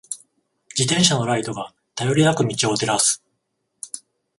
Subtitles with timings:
[0.75, 3.23] 自転車のライトが、頼りなく道を照らす。